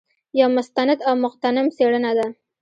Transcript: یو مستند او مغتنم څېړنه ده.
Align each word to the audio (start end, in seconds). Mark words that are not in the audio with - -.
یو 0.39 0.49
مستند 0.57 0.99
او 1.07 1.13
مغتنم 1.23 1.67
څېړنه 1.75 2.11
ده. 2.17 2.27